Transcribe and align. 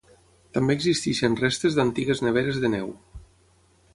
També 0.57 0.75
existeixen 0.79 1.35
restes 1.41 1.77
d'antigues 1.79 2.23
neveres 2.27 2.59
de 2.65 2.75
neu. 2.79 2.91